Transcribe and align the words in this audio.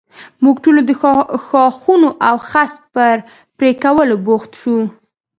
موږ 0.43 0.55
ټول 0.63 0.77
د 0.85 0.91
ښاخونو 1.47 2.09
او 2.27 2.35
خس 2.49 2.71
پر 2.93 3.15
پرې 3.57 3.71
کولو 3.83 4.15
بوخت 4.25 4.51
شو. 4.61 4.77